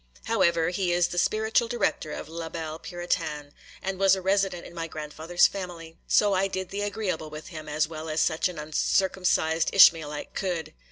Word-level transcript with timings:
'However, 0.23 0.69
he 0.69 0.91
is 0.91 1.09
the 1.09 1.19
spiritual 1.19 1.67
director 1.67 2.11
of 2.11 2.27
la 2.27 2.49
belle 2.49 2.79
Puritaine, 2.79 3.51
and 3.83 3.99
was 3.99 4.15
a 4.15 4.19
resident 4.23 4.65
in 4.65 4.73
my 4.73 4.87
grandfather's 4.87 5.45
family, 5.45 5.95
so 6.07 6.33
I 6.33 6.47
did 6.47 6.69
the 6.69 6.81
agreeable 6.81 7.29
with 7.29 7.49
him 7.49 7.69
as 7.69 7.87
well 7.87 8.09
as 8.09 8.19
such 8.19 8.49
an 8.49 8.57
uncircumcised 8.57 9.69
Ishmaelite 9.71 10.33
could. 10.33 10.73